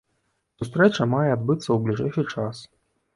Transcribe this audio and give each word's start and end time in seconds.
Сустрэча 0.61 1.05
мае 1.11 1.27
адбыцца 1.33 1.65
ў 1.71 1.77
бліжэйшы 1.83 2.23
час. 2.37 2.63